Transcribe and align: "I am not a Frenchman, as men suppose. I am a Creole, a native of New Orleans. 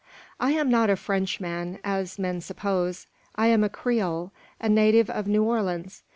"I 0.39 0.53
am 0.53 0.67
not 0.67 0.89
a 0.89 0.95
Frenchman, 0.95 1.77
as 1.83 2.17
men 2.17 2.41
suppose. 2.41 3.05
I 3.35 3.45
am 3.53 3.63
a 3.63 3.69
Creole, 3.69 4.31
a 4.59 4.67
native 4.67 5.11
of 5.11 5.27
New 5.27 5.43
Orleans. 5.43 6.01